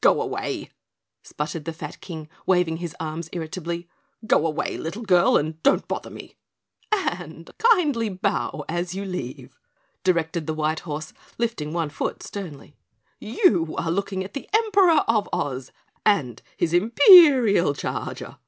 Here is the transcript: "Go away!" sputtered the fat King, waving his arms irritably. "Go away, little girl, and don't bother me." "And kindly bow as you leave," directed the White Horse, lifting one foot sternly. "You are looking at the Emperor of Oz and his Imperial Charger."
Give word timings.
"Go 0.00 0.22
away!" 0.22 0.70
sputtered 1.22 1.66
the 1.66 1.72
fat 1.74 2.00
King, 2.00 2.30
waving 2.46 2.78
his 2.78 2.96
arms 2.98 3.28
irritably. 3.34 3.86
"Go 4.26 4.46
away, 4.46 4.78
little 4.78 5.02
girl, 5.02 5.36
and 5.36 5.62
don't 5.62 5.86
bother 5.86 6.08
me." 6.08 6.36
"And 6.90 7.50
kindly 7.58 8.08
bow 8.08 8.64
as 8.66 8.94
you 8.94 9.04
leave," 9.04 9.58
directed 10.02 10.46
the 10.46 10.54
White 10.54 10.80
Horse, 10.88 11.12
lifting 11.36 11.74
one 11.74 11.90
foot 11.90 12.22
sternly. 12.22 12.76
"You 13.20 13.74
are 13.76 13.90
looking 13.90 14.24
at 14.24 14.32
the 14.32 14.48
Emperor 14.54 15.04
of 15.06 15.28
Oz 15.34 15.70
and 16.06 16.40
his 16.56 16.72
Imperial 16.72 17.74
Charger." 17.74 18.38